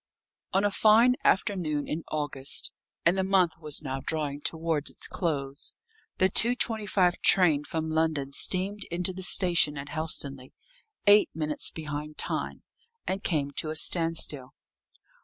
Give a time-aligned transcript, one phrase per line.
[0.53, 2.71] On a fine afternoon in August
[3.05, 5.73] and the month was now drawing towards its close
[6.17, 10.53] the 2.25 train from London steamed into the station at Helstonleigh,
[11.05, 12.63] eight minutes behind time,
[13.05, 14.55] and came to a standstill.